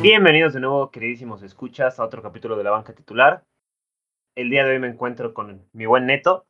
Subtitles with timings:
[0.00, 3.44] Bienvenidos de nuevo, queridísimos escuchas, a otro capítulo de la banca titular.
[4.36, 6.46] El día de hoy me encuentro con mi buen Neto.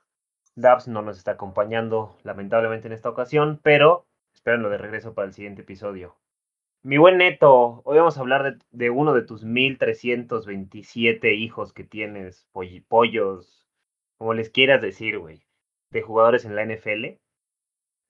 [0.54, 5.34] Dabs no nos está acompañando lamentablemente en esta ocasión, pero espérenlo de regreso para el
[5.34, 6.16] siguiente episodio.
[6.82, 12.46] Mi buen Neto, hoy vamos a hablar de, uno de tus 1327 hijos que tienes,
[12.88, 13.66] pollos,
[14.18, 15.46] como les quieras decir, güey,
[15.90, 17.21] de jugadores en la NFL.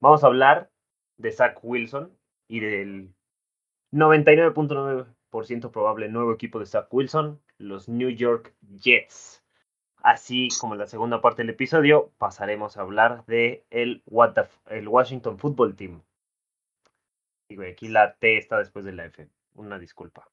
[0.03, 0.69] Vamos a hablar
[1.15, 2.11] de Zach Wilson
[2.49, 3.15] y del
[3.93, 9.45] 99.9% probable nuevo equipo de Zach Wilson, los New York Jets.
[10.03, 15.77] Así como en la segunda parte del episodio, pasaremos a hablar de el, Washington Football
[15.77, 16.03] Team.
[17.47, 19.29] Y aquí la T está después de la F.
[19.53, 20.29] Una disculpa.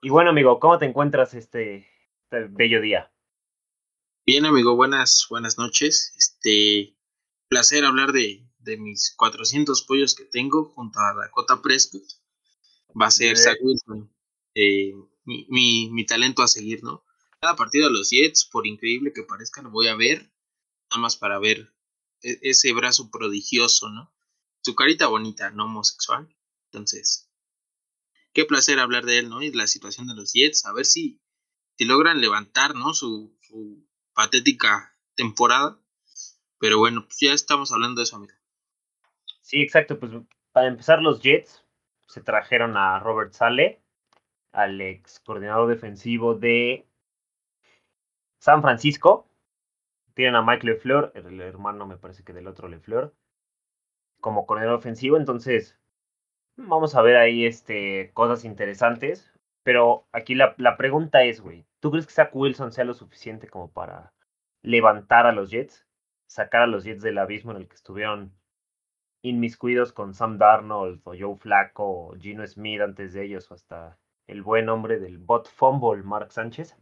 [0.00, 1.86] Y bueno, amigo, ¿cómo te encuentras este,
[2.22, 3.12] este bello día?
[4.24, 6.14] Bien, amigo, buenas, buenas noches.
[6.16, 6.95] Este,
[7.48, 12.04] placer hablar de, de mis 400 pollos que tengo junto a Dakota Prescott.
[13.00, 14.10] Va a ser Zach Wilson,
[14.54, 17.04] eh, mi, mi, mi talento a seguir, ¿no?
[17.40, 20.32] cada partido de los Jets, por increíble que parezca, lo voy a ver,
[20.90, 21.72] nada más para ver
[22.22, 24.12] e-, ese brazo prodigioso, ¿no?
[24.62, 26.28] Su carita bonita, no homosexual.
[26.72, 27.30] Entonces,
[28.32, 29.42] qué placer hablar de él, ¿no?
[29.42, 31.22] Y de la situación de los Jets, a ver si,
[31.78, 32.94] si logran levantar, ¿no?
[32.94, 35.80] Su, su patética temporada.
[36.58, 38.34] Pero bueno, pues ya estamos hablando de eso, amigo.
[39.40, 39.98] Sí, exacto.
[39.98, 40.12] Pues
[40.52, 41.64] para empezar, los Jets
[42.06, 43.82] se trajeron a Robert Sale,
[44.52, 46.86] al ex coordinador defensivo de
[48.38, 49.28] San Francisco.
[50.14, 53.14] Tienen a Mike LeFleur, el hermano me parece que del otro LeFleur,
[54.20, 55.18] como coordinador ofensivo.
[55.18, 55.78] Entonces,
[56.56, 59.30] vamos a ver ahí este, cosas interesantes.
[59.62, 63.48] Pero aquí la, la pregunta es, güey, ¿tú crees que Zach Wilson sea lo suficiente
[63.48, 64.14] como para
[64.62, 65.85] levantar a los Jets?
[66.26, 68.36] Sacar a los Jets del abismo en el que estuvieron
[69.22, 73.98] inmiscuidos con Sam Darnold o Joe Flacco o Gino Smith antes de ellos o hasta
[74.26, 76.76] el buen hombre del bot fumble, Mark Sánchez?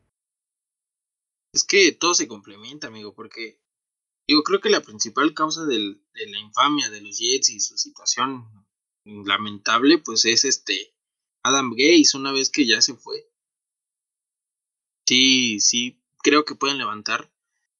[1.53, 3.61] Es que todo se complementa, amigo, porque
[4.27, 8.67] yo creo que la principal causa de la infamia de los Jets y su situación
[9.05, 10.95] lamentable, pues es este
[11.43, 13.31] Adam Gaze, una vez que ya se fue.
[15.07, 17.31] Sí, sí, creo que pueden levantar,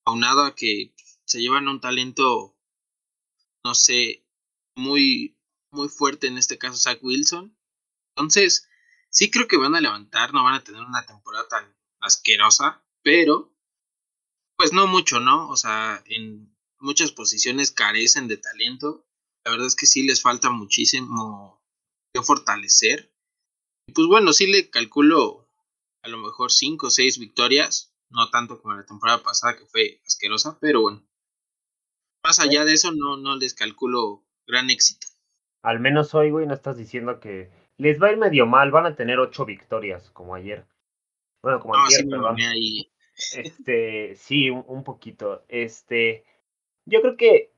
[0.05, 0.94] aunado a que
[1.25, 2.55] se llevan un talento,
[3.63, 4.25] no sé,
[4.75, 5.37] muy,
[5.71, 7.57] muy fuerte en este caso Zach Wilson.
[8.15, 8.67] Entonces,
[9.09, 13.53] sí creo que van a levantar, no van a tener una temporada tan asquerosa, pero
[14.57, 15.49] pues no mucho, ¿no?
[15.49, 19.05] O sea, en muchas posiciones carecen de talento.
[19.43, 21.61] La verdad es que sí les falta muchísimo
[22.13, 23.13] que fortalecer.
[23.87, 25.49] Y pues bueno, sí le calculo
[26.01, 30.01] a lo mejor 5 o 6 victorias, no tanto como la temporada pasada que fue
[30.05, 31.05] asquerosa, pero bueno.
[32.25, 35.05] Más allá de eso, no, no les calculo gran éxito.
[35.61, 38.87] Al menos hoy, güey, no estás diciendo que les va a ir medio mal, van
[38.87, 40.65] a tener 8 victorias, como ayer.
[41.43, 42.41] Bueno, como ayer, perdón.
[42.41, 42.91] Ahí,
[43.35, 45.45] este, sí, un, poquito.
[45.49, 46.25] Este,
[46.85, 47.51] yo creo que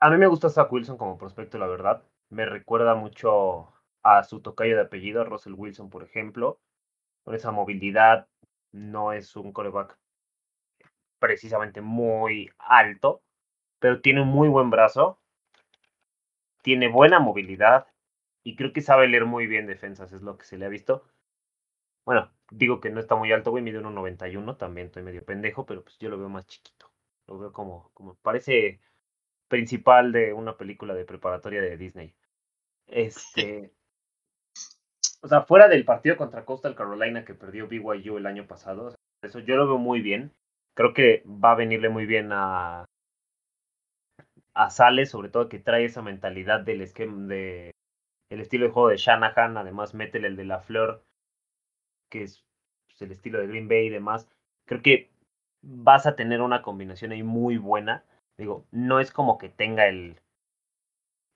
[0.00, 2.02] a mí me gusta Zach Wilson como prospecto, la verdad.
[2.30, 3.72] Me recuerda mucho
[4.02, 6.58] a su tocayo de apellido, Russell Wilson, por ejemplo.
[7.22, 8.26] Con esa movilidad,
[8.72, 9.96] no es un coreback
[11.20, 13.22] precisamente muy alto,
[13.78, 15.20] pero tiene un muy buen brazo,
[16.62, 17.86] tiene buena movilidad
[18.42, 21.04] y creo que sabe leer muy bien defensas, es lo que se le ha visto.
[22.04, 25.82] Bueno, digo que no está muy alto, güey, mide 1.91, también estoy medio pendejo, pero
[25.82, 26.90] pues yo lo veo más chiquito.
[27.26, 28.80] Lo veo como, como parece
[29.48, 32.14] principal de una película de preparatoria de Disney.
[32.86, 33.72] Este.
[35.20, 39.40] O sea, fuera del partido contra Coastal Carolina que perdió BYU el año pasado, eso
[39.40, 40.32] yo lo veo muy bien.
[40.74, 42.87] Creo que va a venirle muy bien a,
[44.58, 47.70] a Sale, sobre todo que trae esa mentalidad del esquema de
[48.28, 51.04] el estilo de juego de Shanahan, además métele el de la flor
[52.10, 52.44] que es
[52.88, 54.28] pues, el estilo de Green Bay y demás,
[54.66, 55.10] creo que
[55.62, 58.04] vas a tener una combinación ahí muy buena.
[58.36, 60.16] Digo, no es como que tenga el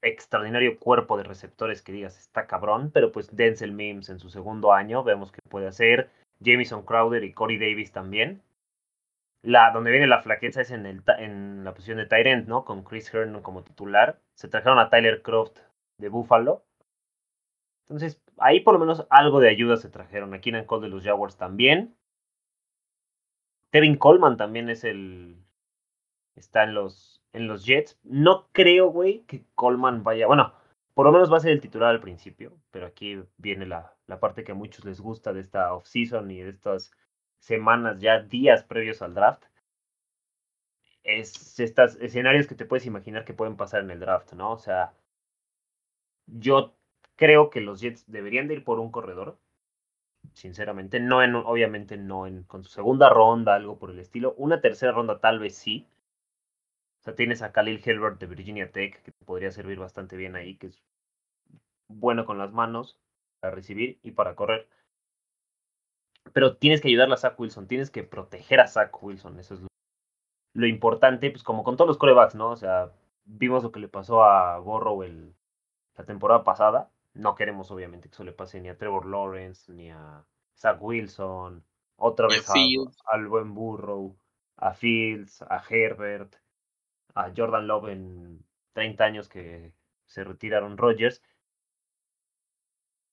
[0.03, 4.73] extraordinario cuerpo de receptores que digas está cabrón, pero pues Denzel Mims en su segundo
[4.73, 6.11] año vemos que puede hacer,
[6.45, 8.43] Jamison Crowder y Corey Davis también.
[9.43, 12.65] La, donde viene la flaqueza es en, el, en la posición de Tyrant, ¿no?
[12.65, 14.21] Con Chris Herndon como titular.
[14.35, 15.59] Se trajeron a Tyler Croft
[15.99, 16.65] de Buffalo.
[17.83, 20.33] Entonces, ahí por lo menos algo de ayuda se trajeron.
[20.33, 21.97] Aquí en Cole de los Jaguars también.
[23.71, 25.37] Tevin Coleman también es el.
[26.37, 27.99] Está en los, en los Jets.
[28.05, 30.27] No creo, güey, que Coleman vaya.
[30.27, 30.55] Bueno,
[30.95, 32.57] por lo menos va a ser el titular al principio.
[32.71, 36.41] Pero aquí viene la, la parte que a muchos les gusta de esta offseason y
[36.41, 36.93] de estas
[37.43, 39.45] semanas, ya días previos al draft.
[41.05, 44.51] es estos escenarios que te puedes imaginar que pueden pasar en el draft, ¿no?
[44.53, 44.93] O sea,
[46.27, 46.75] yo
[47.17, 49.39] creo que los Jets deberían de ir por un corredor,
[50.35, 54.61] sinceramente, no en, obviamente no en, con su segunda ronda, algo por el estilo, una
[54.61, 55.87] tercera ronda tal vez sí.
[57.01, 60.37] O sea, tienes a Khalil Hilbert de Virginia Tech, que te podría servir bastante bien
[60.37, 60.83] ahí, que es
[61.89, 62.99] bueno con las manos
[63.41, 64.69] para recibir y para correr.
[66.33, 69.61] Pero tienes que ayudarle a Zach Wilson, tienes que proteger a Zach Wilson, eso es
[70.55, 72.51] lo, importante, pues como con todos los corebacks, ¿no?
[72.51, 72.93] O sea,
[73.25, 75.35] vimos lo que le pasó a Borrow el,
[75.97, 76.91] la temporada pasada.
[77.15, 80.25] No queremos, obviamente, que eso le pase ni a Trevor Lawrence, ni a
[80.57, 81.65] Zach Wilson,
[81.97, 82.47] otra vez
[83.07, 84.17] al buen Burrow,
[84.57, 86.37] a Fields, a Herbert,
[87.15, 89.73] a Jordan Love en 30 años que
[90.07, 91.23] se retiraron Rodgers.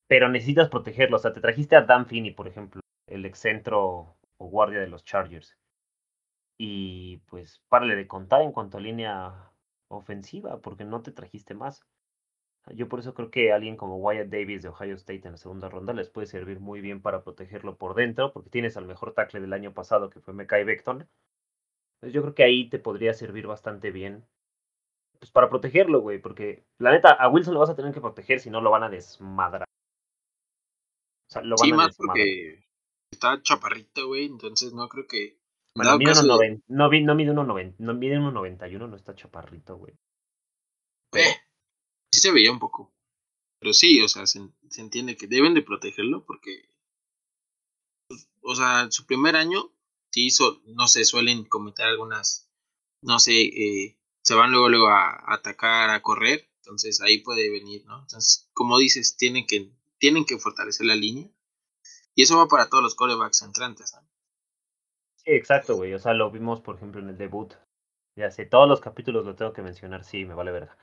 [0.08, 1.18] Pero necesitas protegerlo.
[1.18, 5.04] O sea, te trajiste a Dan Finney, por ejemplo, el excentro o guardia de los
[5.04, 5.58] Chargers.
[6.58, 9.52] Y pues párale de contar en cuanto a línea
[9.88, 11.86] ofensiva, porque no te trajiste más.
[12.68, 15.70] Yo por eso creo que alguien como Wyatt Davis de Ohio State en la segunda
[15.70, 19.42] ronda les puede servir muy bien para protegerlo por dentro, porque tienes al mejor tackle
[19.42, 21.08] del año pasado que fue Mekai Beckton.
[21.96, 24.26] Entonces yo creo que ahí te podría servir bastante bien.
[25.20, 28.40] Pues para protegerlo, güey, porque la neta, a Wilson lo vas a tener que proteger
[28.40, 29.68] si no lo van a desmadrar.
[31.28, 32.69] O sea, lo van sí, a más porque
[33.20, 35.38] está chaparrito, güey, entonces no creo que.
[35.76, 36.38] Bueno, mide no,
[36.68, 39.94] no mide 1.91, no mide 1.91, no está chaparrito, güey.
[41.14, 41.36] Eh,
[42.12, 42.94] sí se veía un poco.
[43.60, 44.40] Pero sí, o sea, se,
[44.78, 46.70] entiende que deben de protegerlo porque.
[48.08, 49.72] Pues, o sea, su primer año,
[50.12, 52.50] sí hizo, no sé, suelen cometer algunas.
[53.02, 56.50] No sé, eh, se van luego, luego a, atacar, a correr.
[56.64, 58.00] Entonces ahí puede venir, ¿no?
[58.00, 61.30] Entonces, como dices, tienen que, tienen que fortalecer la línea.
[62.16, 64.08] Y eso va para todos los corebacks entrantes, ¿no?
[65.16, 65.94] Sí, exacto, güey.
[65.94, 67.54] O sea, lo vimos, por ejemplo, en el debut.
[68.16, 70.78] Ya sé, todos los capítulos lo tengo que mencionar, sí, me vale verga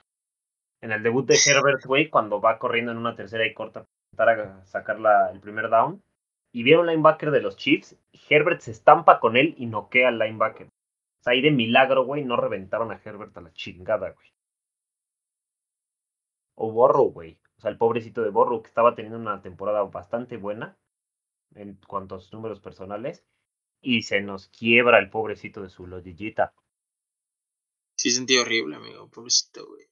[0.81, 3.85] en el debut de Herbert, güey, cuando va corriendo en una tercera y corta
[4.15, 6.03] para sacar la, el primer down.
[6.53, 7.99] Y viene un linebacker de los Chiefs.
[8.31, 10.69] Herbert se estampa con él y noquea al linebacker.
[10.69, 14.29] O sea, ahí de milagro, güey, no reventaron a Herbert a la chingada, güey.
[16.55, 17.39] O Borrow, güey.
[17.59, 20.79] O sea, el pobrecito de Borrow que estaba teniendo una temporada bastante buena
[21.57, 23.25] en cuanto a sus números personales.
[23.81, 26.53] Y se nos quiebra el pobrecito de su lodillita.
[27.97, 29.09] Sí, sentí horrible, amigo.
[29.09, 29.87] Pobrecito, güey.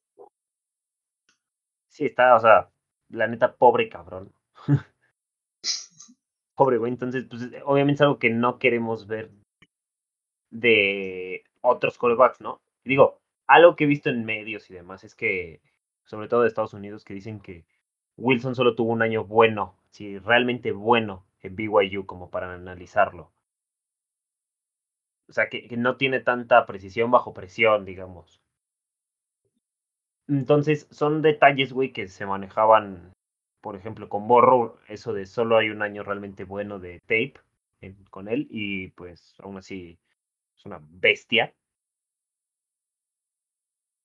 [1.88, 2.70] Sí, está, o sea,
[3.08, 4.32] la neta, pobre cabrón.
[6.55, 6.93] pobre, güey.
[6.93, 9.31] Entonces, pues, obviamente es algo que no queremos ver
[10.50, 12.61] de otros callbacks, ¿no?
[12.84, 15.61] digo, algo que he visto en medios y demás es que,
[16.05, 17.64] sobre todo de Estados Unidos, que dicen que
[18.16, 23.32] Wilson solo tuvo un año bueno, sí, realmente bueno en BYU como para analizarlo.
[25.29, 28.41] O sea, que, no tiene tanta precisión bajo presión, digamos.
[30.29, 33.12] Entonces, son detalles, güey, que se manejaban,
[33.61, 37.35] por ejemplo, con Borro, eso de solo hay un año realmente bueno de tape
[38.11, 39.99] con él y pues aún así
[40.56, 41.55] es una bestia.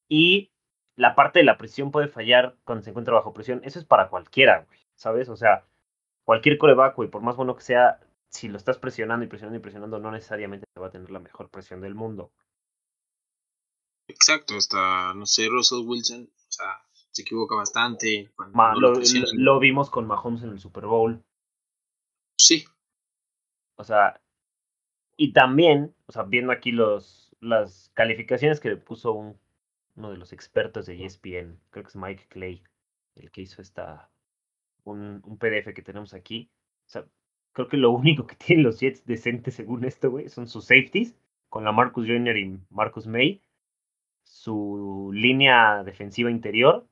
[0.09, 0.51] Y
[0.95, 3.61] la parte de la presión puede fallar cuando se encuentra bajo presión.
[3.63, 5.29] Eso es para cualquiera, güey, ¿sabes?
[5.29, 5.65] O sea,
[6.29, 9.63] cualquier coreback, güey, por más bueno que sea, si lo estás presionando y presionando y
[9.63, 12.31] presionando, no necesariamente te va a tener la mejor presión del mundo.
[14.07, 18.31] Exacto, hasta, no sé, Russell Wilson, o sea, se equivoca bastante.
[19.33, 21.25] lo, vimos con Mahomes en el Super Bowl.
[22.37, 22.63] Sí.
[23.77, 24.21] O sea,
[25.17, 29.41] y también, o sea, viendo aquí los, las calificaciones que le puso un,
[29.95, 32.61] uno de los expertos de ESPN, creo que es Mike Clay,
[33.15, 34.11] el que hizo esta,
[34.93, 36.49] un, un PDF que tenemos aquí.
[36.85, 37.05] O sea,
[37.53, 41.15] creo que lo único que tienen los Jets decentes según esto, güey, son sus safeties,
[41.49, 42.37] con la Marcus Jr.
[42.37, 43.41] y Marcus May
[44.29, 46.87] su línea defensiva interior,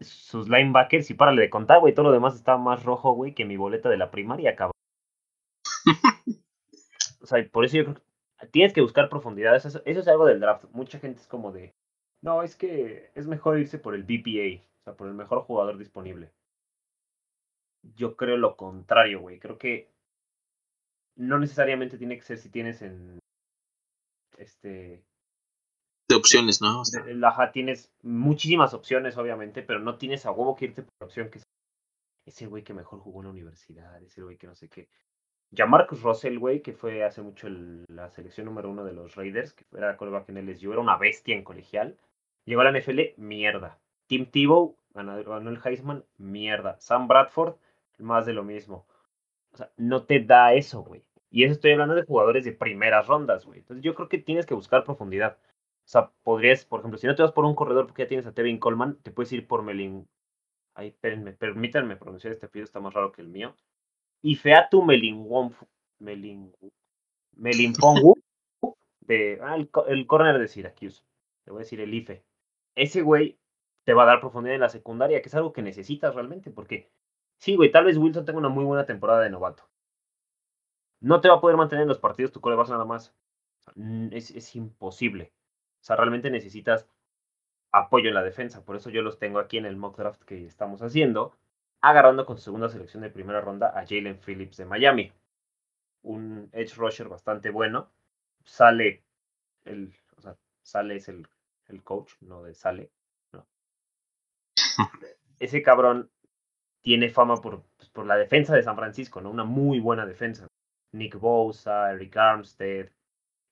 [0.00, 3.44] sus linebackers y párale de contar, güey, todo lo demás está más rojo, güey, que
[3.44, 4.72] mi boleta de la primaria, cabrón.
[7.20, 10.38] o sea, por eso yo creo que tienes que buscar profundidad, eso, es algo del
[10.38, 10.66] draft.
[10.70, 11.74] Mucha gente es como de,
[12.22, 16.32] no, es que es mejor irse por el BPA, sea, por el mejor jugador disponible.
[17.94, 19.88] Yo creo lo contrario, güey, creo que
[21.16, 23.18] no necesariamente tiene que ser si tienes en
[24.36, 25.04] este
[26.08, 26.80] de opciones, ¿no?
[26.80, 31.28] O tienes muchísimas opciones, obviamente, pero no tienes a huevo que irte por la opción
[31.28, 31.44] que es
[32.26, 34.88] ese güey que mejor jugó en la universidad, ese güey que no sé qué.
[35.50, 39.52] Ya Marcus Russell, güey, que fue hace mucho la selección número uno de los Raiders,
[39.52, 41.98] que era coreback en LSU, era una bestia en colegial.
[42.44, 43.78] Llegó a la NFL, mierda.
[44.08, 45.16] Tim Tebow, ganó,
[45.64, 46.76] Heisman, mierda.
[46.80, 47.54] Sam Bradford,
[47.98, 48.86] más de lo mismo.
[49.52, 51.04] O sea, no te da eso, güey.
[51.30, 53.60] Y eso estoy hablando de jugadores de primeras rondas, güey.
[53.60, 55.38] Entonces yo creo que tienes que buscar profundidad.
[55.40, 58.26] O sea, podrías, por ejemplo, si no te vas por un corredor porque ya tienes
[58.26, 60.08] a Tevin Coleman, te puedes ir por Melin.
[60.74, 63.54] Ay, espérenme, permítanme pronunciar este apellido, está más raro que el mío.
[64.22, 65.26] Y Featu Melin
[65.98, 66.52] Melin
[67.36, 68.18] Melin Pongu,
[69.00, 71.02] de, ah, el, el corner de Syracuse.
[71.44, 72.22] Te voy a decir el IFE.
[72.74, 73.38] Ese güey
[73.88, 76.90] te va a dar profundidad en la secundaria, que es algo que necesitas realmente, porque
[77.38, 79.66] sí, güey, tal vez Wilson tenga una muy buena temporada de novato.
[81.00, 83.14] No te va a poder mantener en los partidos tu corebas nada más.
[84.10, 85.32] Es, es imposible.
[85.80, 86.86] O sea, realmente necesitas
[87.72, 88.62] apoyo en la defensa.
[88.62, 91.34] Por eso yo los tengo aquí en el mock draft que estamos haciendo,
[91.80, 95.14] agarrando con su segunda selección de primera ronda a Jalen Phillips de Miami.
[96.02, 97.88] Un edge rusher bastante bueno.
[98.44, 99.02] Sale
[99.64, 101.26] el, o sea, sale es el,
[101.68, 102.90] el coach, no de sale.
[105.38, 106.10] Ese cabrón
[106.82, 109.30] tiene fama por, pues, por la defensa de San Francisco, ¿no?
[109.30, 110.46] Una muy buena defensa.
[110.92, 112.88] Nick Bosa, Eric Armstead,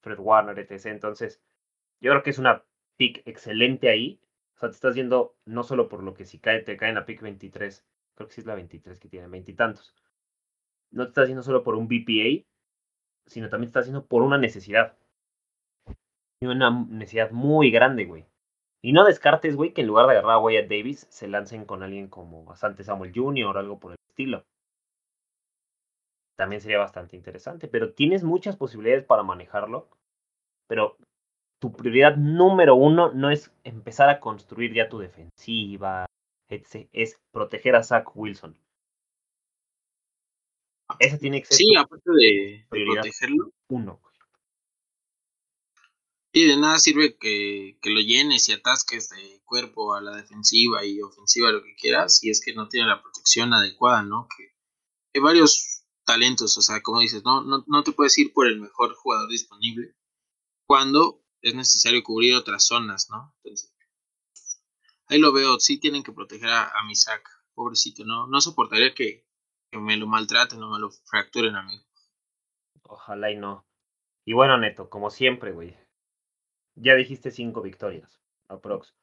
[0.02, 0.86] Fred Warner, etc.
[0.86, 1.42] Entonces,
[2.00, 2.64] yo creo que es una
[2.96, 4.20] pick excelente ahí.
[4.54, 6.94] O sea, te estás yendo no solo por lo que si cae, te cae en
[6.94, 9.94] la pick 23, creo que sí es la 23 que tiene, veintitantos.
[10.90, 12.46] No te estás yendo solo por un BPA,
[13.26, 14.96] sino también te estás yendo por una necesidad.
[16.40, 18.26] Y una necesidad muy grande, güey.
[18.86, 21.82] Y no descartes, güey, que en lugar de agarrar a Wyatt Davis, se lancen con
[21.82, 23.56] alguien como Asante Samuel Jr.
[23.56, 24.44] o algo por el estilo.
[26.36, 29.88] También sería bastante interesante, pero tienes muchas posibilidades para manejarlo.
[30.68, 30.98] Pero
[31.60, 36.06] tu prioridad número uno no es empezar a construir ya tu defensiva,
[36.48, 36.88] etc.
[36.92, 38.56] Es proteger a Zach Wilson.
[41.00, 41.56] Esa tiene que ser.
[41.56, 43.50] Sí, aparte de, protegerlo.
[43.68, 44.00] Uno.
[46.36, 50.84] Sí, de nada sirve que, que, lo llenes y atasques de cuerpo a la defensiva
[50.84, 54.28] y ofensiva, lo que quieras, si es que no tiene la protección adecuada, ¿no?
[54.36, 54.54] Que
[55.14, 58.60] hay varios talentos, o sea, como dices, no, no, no te puedes ir por el
[58.60, 59.96] mejor jugador disponible
[60.66, 63.34] cuando es necesario cubrir otras zonas, ¿no?
[63.42, 63.74] Entonces,
[65.06, 68.26] ahí lo veo, sí tienen que proteger a, a mi sac, pobrecito, ¿no?
[68.26, 69.26] No soportaría que,
[69.70, 71.80] que me lo maltraten o me lo fracturen a mí.
[72.82, 73.66] Ojalá y no.
[74.26, 75.85] Y bueno, Neto, como siempre, güey.
[76.76, 78.94] Ya dijiste cinco victorias, aprox.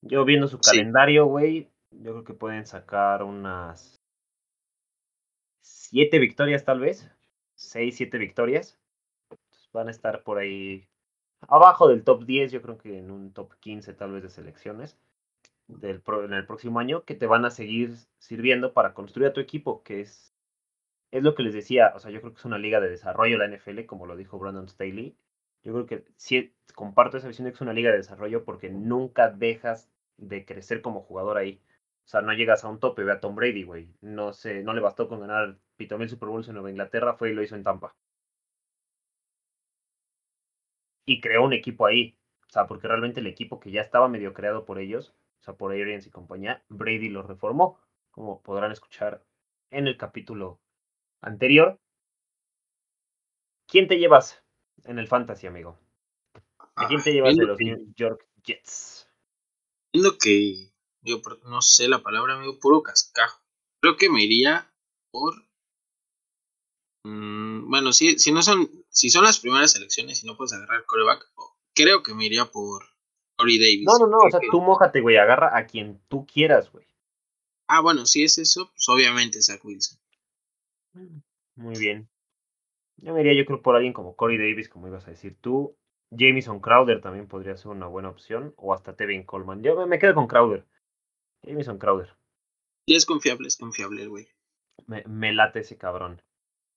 [0.00, 4.00] Yo viendo su calendario, güey, yo creo que pueden sacar unas
[5.60, 7.10] siete victorias tal vez.
[7.54, 8.78] Seis, siete victorias.
[9.72, 10.88] van a estar por ahí
[11.48, 14.98] abajo del top 10, yo creo que en un top 15 tal vez de selecciones
[15.78, 19.40] del en el próximo año que te van a seguir sirviendo para construir a tu
[19.40, 20.34] equipo, que es,
[21.10, 23.38] es lo que les decía, o sea, yo creo que es una liga de desarrollo
[23.38, 25.16] la NFL, como lo dijo Brandon Staley.
[25.62, 28.70] Yo creo que sí comparto esa visión de que es una liga de desarrollo porque
[28.70, 31.60] nunca dejas de crecer como jugador ahí.
[32.04, 33.88] O sea, no llegas a un tope, ve a Tom Brady, güey.
[34.00, 37.30] No sé, no le bastó con ganar Pito Mil Super Bowls en Nueva Inglaterra, fue
[37.30, 37.94] y lo hizo en Tampa
[41.10, 42.16] y creó un equipo ahí.
[42.48, 45.54] O sea, porque realmente el equipo que ya estaba medio creado por ellos, o sea,
[45.54, 47.80] por Arians y compañía, Brady lo reformó,
[48.12, 49.24] como podrán escuchar
[49.70, 50.60] en el capítulo
[51.20, 51.78] anterior.
[53.66, 54.42] ¿Quién te llevas
[54.84, 55.78] en el fantasy, amigo?
[56.76, 59.08] ¿A quién te llevas de los New York Jets?
[59.92, 60.72] Viendo que,
[61.02, 63.40] yo no sé la palabra, amigo, puro cascajo.
[63.82, 64.72] Creo que me iría
[65.10, 65.34] por
[67.04, 70.84] Mm, bueno, si, si no son, si son las primeras elecciones y no puedes agarrar
[70.84, 71.30] coreback,
[71.74, 72.84] creo que me iría por
[73.36, 73.86] Corey Davis.
[73.86, 76.86] No, no, no, o sea, tú mojate, güey, agarra a quien tú quieras, güey.
[77.68, 79.98] Ah, bueno, si es eso, pues obviamente Zach Wilson.
[81.54, 82.08] Muy bien.
[83.02, 85.76] Yo me iría, yo creo, por alguien como Corey Davis, como ibas a decir tú.
[86.16, 88.54] Jamison Crowder también podría ser una buena opción.
[88.56, 89.62] O hasta Tevin Coleman.
[89.62, 90.66] Yo me, quedo con Crowder.
[91.44, 92.14] Jamison Crowder.
[92.86, 94.28] Y es confiable, es confiable güey.
[94.86, 96.22] Me, me late ese cabrón.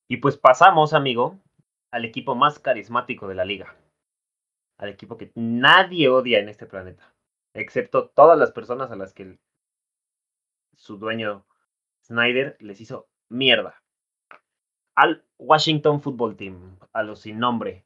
[0.08, 1.40] Y pues pasamos, amigo,
[1.92, 3.76] al equipo más carismático de la liga.
[4.78, 7.14] Al equipo que nadie odia en este planeta.
[7.54, 9.38] Excepto todas las personas a las que
[10.76, 11.46] su dueño
[12.04, 13.83] Snyder les hizo mierda.
[14.96, 17.86] Al Washington Football Team, a los sin nombre.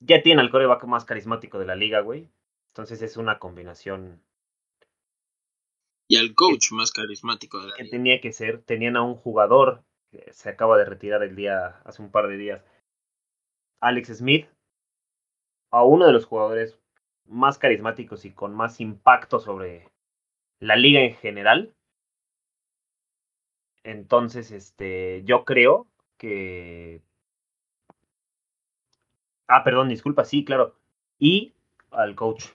[0.00, 2.28] Ya tiene al coreback más carismático de la liga, güey.
[2.70, 4.22] Entonces es una combinación
[6.12, 8.60] y al coach más carismático de la que tenía que ser.
[8.60, 12.36] Tenían a un jugador que se acaba de retirar el día, hace un par de
[12.36, 12.62] días,
[13.80, 14.46] Alex Smith,
[15.70, 16.78] a uno de los jugadores
[17.24, 19.88] más carismáticos y con más impacto sobre
[20.60, 21.74] la liga en general.
[23.84, 27.02] Entonces, este, yo creo que.
[29.46, 30.76] Ah, perdón, disculpa, sí, claro.
[31.18, 31.54] Y
[31.90, 32.46] al coach.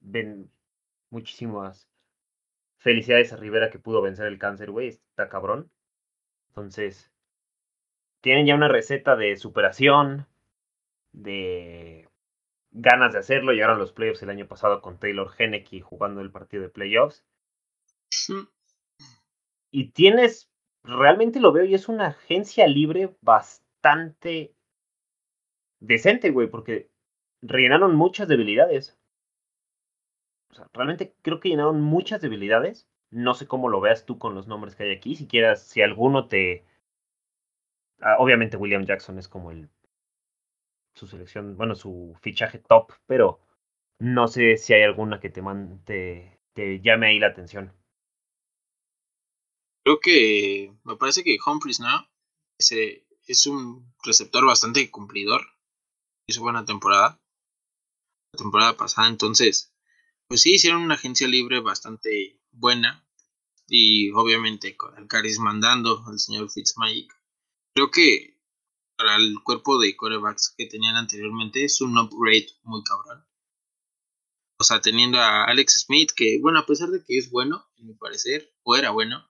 [0.00, 0.50] Ven
[1.10, 1.88] muchísimas
[2.78, 4.88] Felicidades a Rivera que pudo vencer el cáncer, güey.
[4.88, 5.70] Está cabrón.
[6.50, 7.10] Entonces,
[8.20, 10.28] tienen ya una receta de superación,
[11.12, 12.08] de
[12.70, 13.52] ganas de hacerlo.
[13.52, 17.24] Llegaron los playoffs el año pasado con Taylor Henneke jugando el partido de playoffs.
[19.72, 20.47] Y tienes,
[20.88, 24.54] realmente lo veo y es una agencia libre bastante
[25.80, 26.90] decente, güey, porque
[27.42, 28.98] rellenaron muchas debilidades.
[30.50, 32.88] O sea, realmente creo que llenaron muchas debilidades.
[33.10, 35.14] No sé cómo lo veas tú con los nombres que hay aquí.
[35.14, 36.64] Si quieras, si alguno te.
[38.00, 39.68] Ah, obviamente, William Jackson es como el.
[40.94, 43.40] Su selección, bueno, su fichaje top, pero
[44.00, 45.42] no sé si hay alguna que te,
[45.84, 47.72] te, te llame ahí la atención.
[49.88, 52.06] Creo que me parece que Humphries, ¿no?
[52.58, 55.46] Es un receptor bastante cumplidor.
[56.28, 57.18] Hizo buena temporada.
[58.34, 59.72] La temporada pasada, entonces,
[60.28, 63.08] pues sí, hicieron una agencia libre bastante buena.
[63.66, 67.10] Y obviamente con el carisma andando, el señor Fitzmagic.
[67.74, 68.38] Creo que
[68.94, 73.26] para el cuerpo de corebacks que tenían anteriormente es un upgrade muy cabrón.
[74.60, 77.86] O sea, teniendo a Alex Smith, que bueno, a pesar de que es bueno, en
[77.86, 79.26] mi parecer, o era bueno,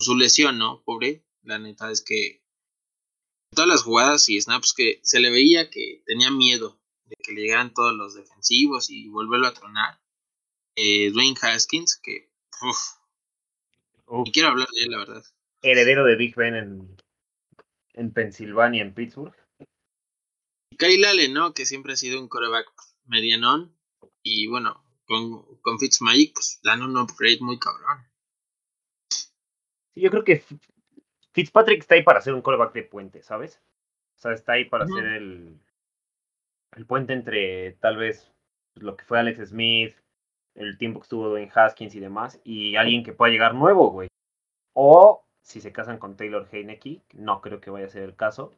[0.00, 0.82] su lesión, ¿no?
[0.82, 2.42] Pobre, la neta es que
[3.54, 7.42] todas las jugadas y snaps que se le veía que tenía miedo de que le
[7.42, 10.00] llegaran todos los defensivos y volverlo a tronar.
[10.76, 12.30] Eh, Dwayne Haskins, que
[12.62, 15.24] uff, quiero hablar de él, la verdad.
[15.62, 16.96] Heredero de Big Ben en,
[17.92, 19.34] en Pensilvania, en Pittsburgh.
[20.70, 21.52] Y Kyle Allen, ¿no?
[21.52, 22.72] Que siempre ha sido un coreback
[23.04, 23.76] medianón.
[24.22, 28.09] Y bueno, con, con Fitzmagic, pues dan un upgrade muy cabrón
[30.00, 30.42] yo creo que
[31.32, 33.62] Fitzpatrick está ahí para ser un callback de puente, ¿sabes?
[34.16, 35.58] O sea, está ahí para ser el,
[36.76, 38.32] el puente entre tal vez
[38.74, 39.94] lo que fue Alex Smith,
[40.54, 44.08] el tiempo que estuvo en Haskins y demás, y alguien que pueda llegar nuevo, güey.
[44.74, 48.52] O si se casan con Taylor Heineke, no creo que vaya a ser el caso.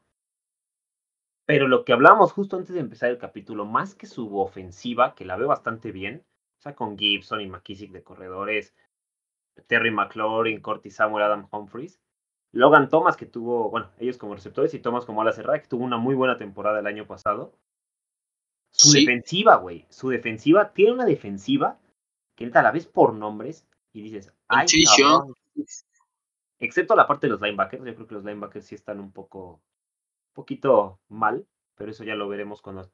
[1.46, 5.24] Pero lo que hablamos justo antes de empezar el capítulo, más que su ofensiva, que
[5.24, 6.24] la veo bastante bien,
[6.58, 8.74] o sea, con Gibson y McKissick de corredores,
[9.66, 12.00] Terry McLaurin, Cortis Samuel, Adam Humphries.
[12.52, 15.84] Logan Thomas, que tuvo, bueno, ellos como receptores y Thomas como ala cerrada, que tuvo
[15.84, 17.58] una muy buena temporada el año pasado.
[18.70, 21.78] Su defensiva, güey, su defensiva, tiene una defensiva
[22.34, 24.66] que a la ves por nombres y dices, ay,
[26.58, 29.54] Excepto la parte de los linebackers, yo creo que los linebackers sí están un poco,
[29.54, 32.88] un poquito mal, pero eso ya lo veremos cuando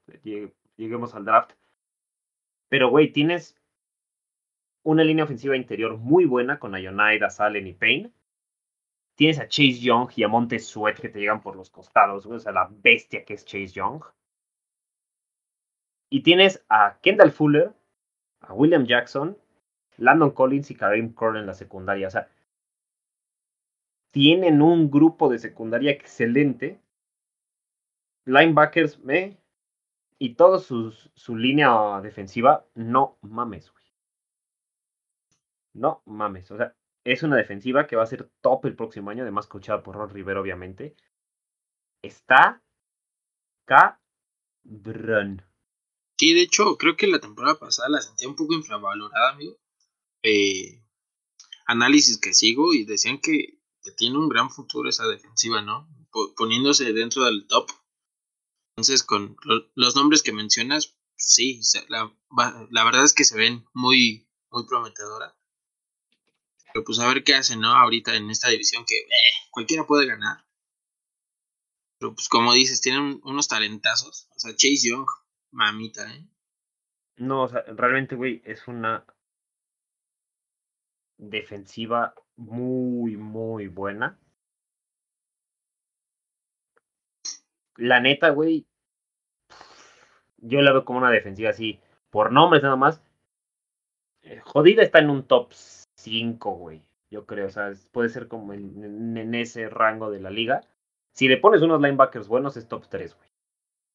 [0.77, 1.53] lleguemos al draft.
[2.71, 3.58] Pero, güey, tienes
[4.89, 8.11] una línea ofensiva interior muy buena con Ionaida, Salen y Payne.
[9.17, 12.39] Tienes a Chase Young y a Monte Sweat que te llegan por los costados, o
[12.39, 14.03] sea, la bestia que es Chase Young.
[16.09, 17.75] Y tienes a Kendall Fuller,
[18.41, 19.37] a William Jackson,
[19.99, 22.09] Landon Collins y Kareem Curl en la secundaria.
[22.09, 22.31] O sea,
[24.11, 26.81] tienen un grupo de secundaria excelente.
[28.25, 29.37] Linebackers, me.
[30.19, 33.71] Y toda su, su línea defensiva, no mames,
[35.79, 39.23] no mames, o sea, es una defensiva que va a ser top el próximo año,
[39.23, 40.95] además coachada por Ron Rivera, obviamente.
[42.03, 42.63] Está
[43.65, 45.43] cabrón.
[46.19, 49.57] Sí, de hecho, creo que la temporada pasada la sentía un poco infravalorada, amigo.
[50.23, 50.83] Eh,
[51.67, 53.59] análisis que sigo y decían que,
[53.97, 55.89] tiene un gran futuro esa defensiva, ¿no?
[56.37, 57.71] poniéndose dentro del top.
[58.77, 59.35] Entonces, con
[59.75, 62.15] los nombres que mencionas, sí, la,
[62.71, 65.38] la verdad es que se ven muy, muy prometedoras.
[66.85, 67.69] Pues a ver qué hacen, ¿no?
[67.75, 70.45] Ahorita en esta división que eh, cualquiera puede ganar.
[71.99, 74.29] Pero pues como dices, tienen unos talentazos.
[74.37, 75.07] O sea, Chase Young,
[75.51, 76.27] mamita, ¿eh?
[77.17, 79.05] No, o sea, realmente, güey, es una
[81.19, 84.19] defensiva muy, muy buena.
[87.77, 88.67] La neta, güey,
[90.39, 93.03] yo la veo como una defensiva así, por nombres nada más.
[94.23, 95.53] Eh, jodida está en un top
[95.99, 96.83] 5, güey.
[97.11, 100.61] Yo creo, o sea, puede ser como en, ese rango de la liga.
[101.13, 103.29] Si le pones unos linebackers buenos, es top 3, güey.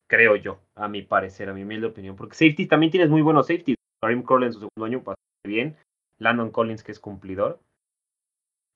[0.07, 2.15] Creo yo, a mi parecer, a mi humilde opinión.
[2.15, 3.77] Porque safety también tienes muy buenos safeties.
[4.01, 5.77] Karim Curl en su segundo año pasó bien.
[6.19, 7.59] Landon Collins, que es cumplidor.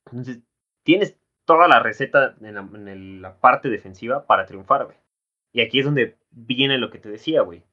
[0.06, 0.40] Entonces,
[0.84, 4.98] tienes toda la receta en en la parte defensiva para triunfar, güey.
[5.54, 7.64] Y aquí es donde viene lo que te decía, güey.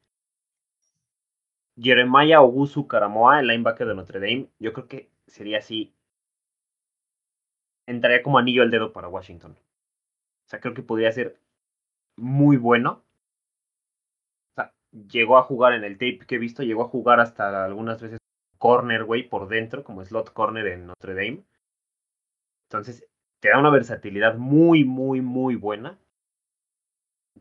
[1.77, 5.95] Jeremiah Ogusu Karamoa, el linebacker de Notre Dame, yo creo que sería así.
[7.87, 9.53] Entraría como anillo al dedo para Washington.
[9.53, 11.39] O sea, creo que podría ser
[12.17, 13.05] muy bueno.
[14.53, 17.65] O sea, llegó a jugar en el tape que he visto, llegó a jugar hasta
[17.65, 18.19] algunas veces
[18.59, 21.45] corner, güey, por dentro, como slot corner en Notre Dame.
[22.69, 23.07] Entonces,
[23.41, 25.99] te da una versatilidad muy, muy, muy buena.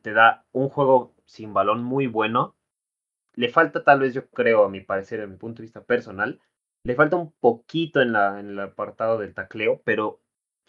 [0.02, 2.56] te da un juego sin balón muy bueno.
[3.36, 6.40] Le falta tal vez, yo creo, a mi parecer, a mi punto de vista personal,
[6.84, 10.22] le falta un poquito en, la, en el apartado del tacleo, pero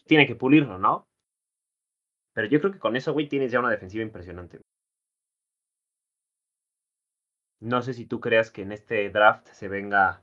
[0.07, 1.09] tiene que pulirlo, ¿no?
[2.35, 4.61] Pero yo creo que con eso, güey, tienes ya una defensiva impresionante.
[7.61, 10.22] No sé si tú creas que en este draft se venga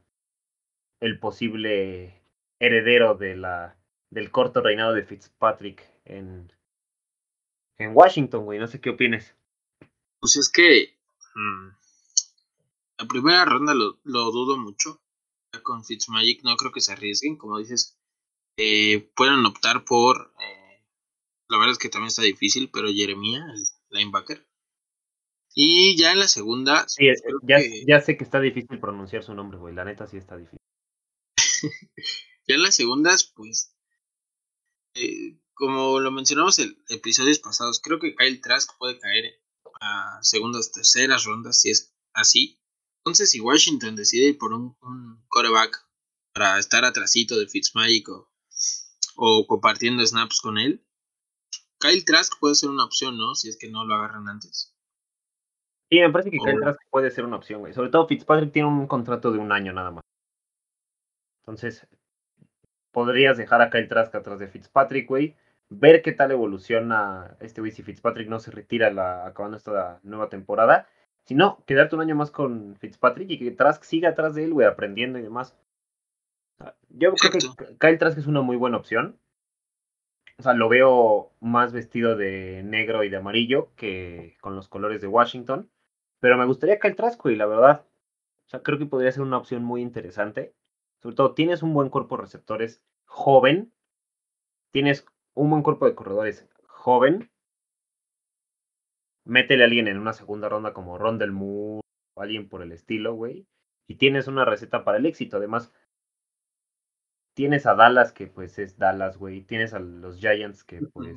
[0.99, 2.21] el posible
[2.60, 3.75] heredero de la,
[4.12, 6.54] del corto reinado de Fitzpatrick en,
[7.80, 8.60] en Washington, güey.
[8.60, 9.36] No sé qué opines.
[10.19, 10.95] Pues es que
[11.34, 11.69] mm,
[12.99, 15.01] la primera ronda lo, lo, dudo mucho.
[15.64, 17.38] Con Fitzmagic no creo que se arriesguen.
[17.38, 17.98] Como dices,
[18.58, 20.34] eh, pueden optar por.
[20.40, 20.84] Eh,
[21.50, 24.48] la verdad es que también está difícil, pero Jeremía, el linebacker.
[25.54, 26.88] Y ya en la segunda.
[26.88, 29.76] Sí, eh, ya, ya sé que está difícil pronunciar su nombre, güey.
[29.76, 30.60] La neta sí está difícil.
[32.48, 33.76] ya en las segundas, pues.
[34.96, 39.42] Eh, como lo mencionamos en episodios pasados, creo que Kyle Trask puede caer
[39.80, 42.61] a segundas, terceras rondas, si es así.
[43.04, 45.88] Entonces, si Washington decide ir por un, un coreback
[46.34, 48.30] para estar atrasito de Fitzmagic o,
[49.16, 50.84] o compartiendo snaps con él,
[51.80, 53.34] Kyle Trask puede ser una opción, ¿no?
[53.34, 54.76] Si es que no lo agarran antes.
[55.90, 57.74] Sí, me parece que Kyle Trask puede ser una opción, güey.
[57.74, 60.04] Sobre todo Fitzpatrick tiene un contrato de un año nada más.
[61.42, 61.88] Entonces,
[62.92, 65.36] podrías dejar a Kyle Trask atrás de Fitzpatrick, güey
[65.72, 70.30] ver qué tal evoluciona este güey si Fitzpatrick no se retira la, acabando esta nueva
[70.30, 70.88] temporada.
[71.24, 74.54] Si no, quedarte un año más con Fitzpatrick y que Trask siga atrás de él,
[74.54, 75.56] güey, aprendiendo y demás.
[76.90, 79.20] Yo creo que Kyle Trask es una muy buena opción.
[80.38, 85.02] O sea, lo veo más vestido de negro y de amarillo que con los colores
[85.02, 85.70] de Washington.
[86.20, 87.86] Pero me gustaría Kyle Trask, güey, la verdad.
[88.46, 90.54] O sea, creo que podría ser una opción muy interesante.
[91.02, 93.72] Sobre todo, tienes un buen cuerpo de receptores joven.
[94.72, 97.31] Tienes un buen cuerpo de corredores joven,
[99.26, 101.82] métele a alguien en una segunda ronda como Rondell Moore
[102.16, 103.48] o alguien por el estilo, güey,
[103.88, 105.38] y tienes una receta para el éxito.
[105.38, 105.74] Además,
[107.34, 111.16] tienes a Dallas, que pues es Dallas, güey, tienes a los Giants, que pues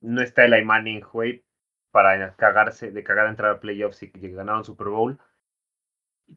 [0.00, 1.44] no está el Manning, güey,
[1.90, 5.18] para cagarse, de cagar a entrar a playoffs y que ganaron Super Bowl.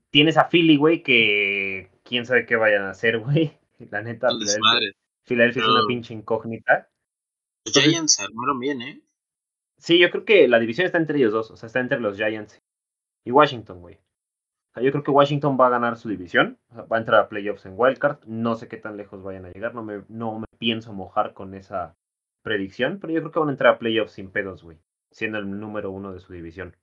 [0.10, 3.58] Tienes a Philly, güey, que quién sabe qué vayan a hacer, güey.
[3.91, 4.30] La neta,
[5.26, 6.89] Filadelfia es una pinche incógnita.
[7.65, 9.02] Los Giants se armaron bien, ¿eh?
[9.86, 12.17] Sí, yo creo que la división está entre ellos dos, o sea, está entre los
[12.17, 12.60] Giants
[13.24, 13.98] y Washington, güey.
[13.98, 17.30] O sea, yo creo que Washington va a ganar su división, va a entrar a
[17.30, 20.48] playoffs en Wildcard, no sé qué tan lejos vayan a llegar, no me, no me
[20.58, 21.95] pienso mojar con esa
[22.41, 24.80] predicción, pero yo creo que van a entrar a playoffs sin pedos, güey,
[25.12, 26.76] siendo el número uno de su división.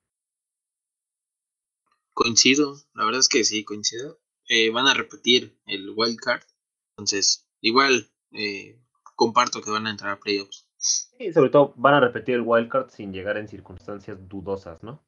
[2.15, 4.21] Coincido, la verdad es que sí, coincido.
[4.49, 6.45] Eh, van a repetir el Wildcard,
[6.91, 8.81] entonces, igual, eh,
[9.17, 10.69] comparto que van a entrar a playoffs.
[11.19, 15.03] Y sobre todo van a repetir el wildcard sin llegar en circunstancias dudosas, ¿no?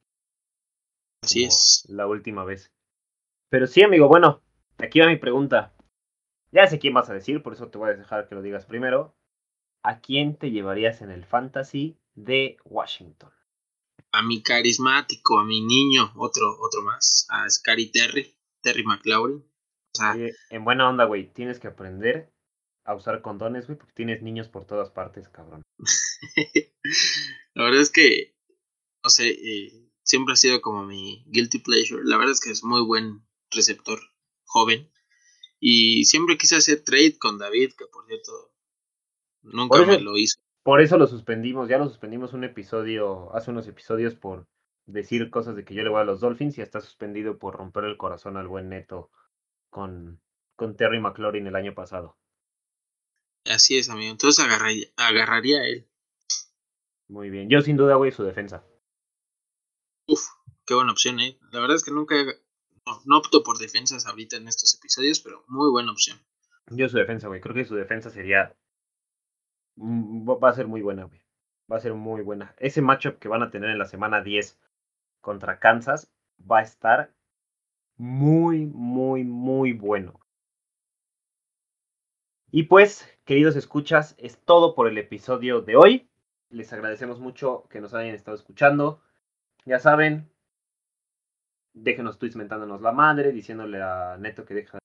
[1.21, 1.85] Así es.
[1.89, 2.71] La última vez.
[3.49, 4.41] Pero sí, amigo, bueno,
[4.77, 5.73] aquí va mi pregunta.
[6.51, 8.65] Ya sé quién vas a decir, por eso te voy a dejar que lo digas
[8.65, 9.15] primero.
[9.83, 13.31] ¿A quién te llevarías en el fantasy de Washington?
[14.11, 19.37] A mi carismático, a mi niño, otro, otro más, a Scary Terry, Terry McLaurin.
[19.93, 20.15] O sea,
[20.49, 22.31] en buena onda, güey, tienes que aprender
[22.85, 25.61] a usar condones, güey, porque tienes niños por todas partes, cabrón.
[27.53, 28.35] la verdad es que,
[29.03, 32.01] no sé, eh, siempre ha sido como mi guilty pleasure.
[32.03, 33.99] La verdad es que es muy buen receptor
[34.45, 34.91] joven.
[35.59, 38.53] Y siempre quise hacer trade con David, que por cierto,
[39.41, 40.37] nunca me lo hizo.
[40.63, 44.47] Por eso lo suspendimos, ya lo suspendimos un episodio, hace unos episodios por
[44.85, 47.85] decir cosas de que yo le voy a los Dolphins y está suspendido por romper
[47.85, 49.11] el corazón al buen Neto
[49.69, 50.21] con,
[50.55, 52.17] con Terry McLaurin el año pasado.
[53.45, 54.11] Así es, amigo.
[54.11, 55.87] Entonces agarraría, agarraría a él.
[57.07, 57.49] Muy bien.
[57.49, 58.63] Yo sin duda, voy a su defensa.
[60.07, 60.21] Uf,
[60.65, 61.37] qué buena opción, ¿eh?
[61.51, 62.15] La verdad es que nunca...
[63.05, 66.19] No, opto por defensas ahorita en estos episodios, pero muy buena opción.
[66.67, 67.41] Yo su defensa, güey.
[67.41, 68.55] Creo que su defensa sería...
[69.75, 71.21] Mm, va a ser muy buena, güey.
[71.71, 72.55] Va a ser muy buena.
[72.59, 74.59] Ese matchup que van a tener en la semana 10
[75.21, 77.11] contra Kansas va a estar
[77.97, 80.19] muy, muy, muy bueno.
[82.51, 86.07] Y pues, queridos escuchas, es todo por el episodio de hoy.
[86.49, 89.01] Les agradecemos mucho que nos hayan estado escuchando.
[89.65, 90.29] Ya saben,
[91.73, 94.77] déjenos tweets mentándonos la madre, diciéndole a Neto que deja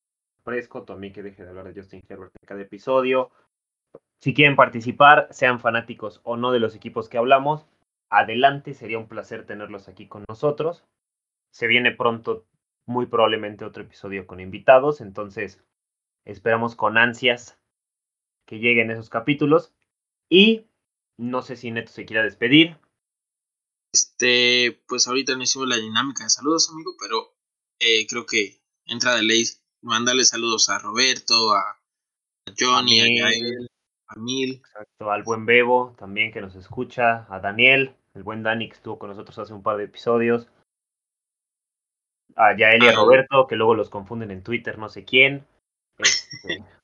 [0.43, 3.29] Prescott, o a mí que deje de hablar de Justin Herbert en cada episodio.
[4.17, 7.67] Si quieren participar, sean fanáticos o no de los equipos que hablamos,
[8.09, 10.83] adelante, sería un placer tenerlos aquí con nosotros.
[11.51, 12.47] Se viene pronto,
[12.87, 15.63] muy probablemente, otro episodio con invitados, entonces
[16.25, 17.60] esperamos con ansias
[18.51, 19.71] que lleguen esos capítulos.
[20.29, 20.65] Y
[21.17, 22.77] no sé si Neto se quiera despedir.
[23.93, 27.33] Este, pues ahorita no hicimos la dinámica de saludos, amigo, pero
[27.79, 29.45] eh, creo que entra de ley
[29.81, 31.81] mandarle saludos a Roberto, a
[32.59, 33.69] Johnny, a, Gael,
[34.07, 34.55] a Mil.
[34.55, 38.99] Exacto, al buen Bebo también que nos escucha, a Daniel, el buen Dani que estuvo
[38.99, 40.49] con nosotros hace un par de episodios.
[42.35, 45.45] A Yael y a Roberto, que luego los confunden en Twitter, no sé quién.
[45.97, 46.65] Este,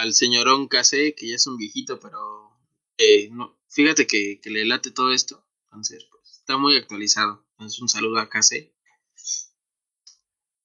[0.00, 2.56] al señorón Case, que ya es un viejito, pero
[2.98, 5.44] eh, no, fíjate que, le late todo esto.
[5.64, 7.44] Entonces, pues, está muy actualizado.
[7.58, 8.72] Es un saludo a Case.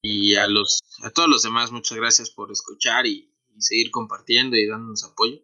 [0.03, 4.65] Y a los a todos los demás, muchas gracias por escuchar y, seguir compartiendo y
[4.65, 5.41] dándonos apoyo.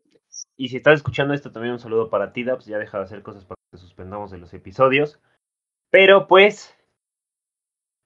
[0.55, 2.65] Y si estás escuchando esto, también un saludo para ti, Dabs.
[2.65, 5.19] Ya deja de hacer cosas para que suspendamos de los episodios.
[5.91, 6.75] Pero pues,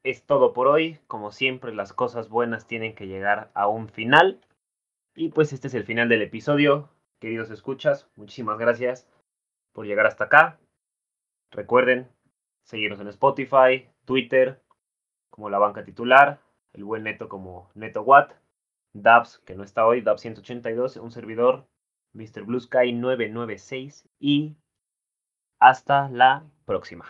[0.03, 0.99] es todo por hoy.
[1.07, 4.41] Como siempre, las cosas buenas tienen que llegar a un final.
[5.15, 6.89] Y pues este es el final del episodio.
[7.19, 9.09] Queridos escuchas, muchísimas gracias
[9.73, 10.59] por llegar hasta acá.
[11.51, 12.09] Recuerden
[12.63, 14.61] seguirnos en Spotify, Twitter,
[15.29, 16.39] como la banca titular,
[16.73, 18.33] el buen Neto como Neto Watt,
[18.93, 21.67] Dabs, que no está hoy, Dabs 182, un servidor,
[22.13, 22.43] Mr.
[22.43, 24.55] Blue Sky 996 y
[25.59, 27.05] hasta la próxima.